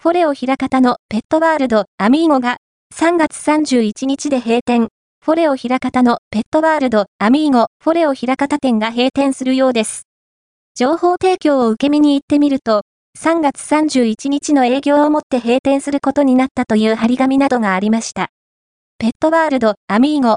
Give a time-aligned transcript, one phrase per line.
[0.00, 2.58] フォレオ平方のペットワールドアミーゴが
[2.94, 4.86] 3月31日で閉店。
[5.24, 10.02] フォレオ平方のペットワールドアミーゴフォレオ平方店が閉店するようです。
[10.76, 12.82] 情報提供を受け身に行ってみると、
[13.18, 18.28] 3月31日の営業をもって閉店することになったという張り紙などがありました。
[18.98, 20.26] ペットワールドアミーゴ